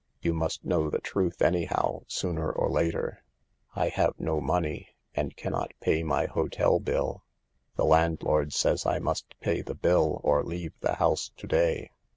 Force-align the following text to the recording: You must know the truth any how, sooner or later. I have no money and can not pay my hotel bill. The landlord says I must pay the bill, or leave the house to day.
You 0.23 0.33
must 0.33 0.65
know 0.65 0.89
the 0.89 0.97
truth 0.97 1.43
any 1.43 1.65
how, 1.65 2.01
sooner 2.07 2.51
or 2.51 2.71
later. 2.71 3.21
I 3.75 3.89
have 3.89 4.15
no 4.19 4.41
money 4.41 4.95
and 5.13 5.37
can 5.37 5.51
not 5.51 5.73
pay 5.79 6.01
my 6.01 6.25
hotel 6.25 6.79
bill. 6.79 7.23
The 7.75 7.85
landlord 7.85 8.51
says 8.51 8.83
I 8.87 8.97
must 8.97 9.39
pay 9.41 9.61
the 9.61 9.75
bill, 9.75 10.19
or 10.23 10.43
leave 10.43 10.73
the 10.79 10.95
house 10.95 11.29
to 11.37 11.45
day. 11.45 11.91